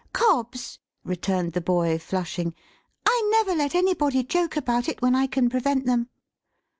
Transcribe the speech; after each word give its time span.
"Cobbs," 0.13 0.79
returned 1.03 1.53
the 1.53 1.61
boy, 1.61 1.99
flushing, 1.99 2.55
"I 3.05 3.21
never 3.33 3.53
let 3.55 3.75
anybody 3.75 4.23
joke 4.23 4.57
about 4.57 4.89
it, 4.89 4.99
when 4.99 5.13
I 5.13 5.27
can 5.27 5.47
prevent 5.47 5.85
them." 5.85 6.09